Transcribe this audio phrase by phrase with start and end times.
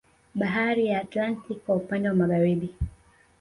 [0.35, 2.75] Bahari ya Atlantiki kwa upande wa Magharibi